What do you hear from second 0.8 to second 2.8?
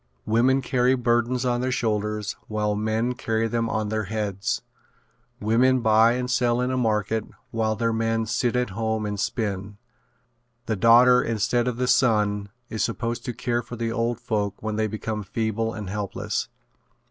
burdens on their shoulders while